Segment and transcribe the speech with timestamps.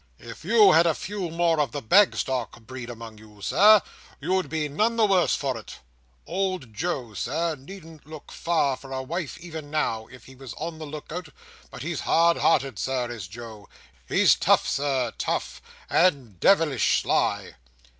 [0.17, 3.83] If you had a few more of the Bagstock breed among you, Sir,
[4.19, 5.77] you'd be none the worse for it.
[6.25, 10.79] Old Joe, Sir, needn't look far for a wife even now, if he was on
[10.79, 11.29] the look out;
[11.69, 17.53] but he's hard hearted, Sir, is Joe—he's tough, Sir, tough, and de vilish sly!"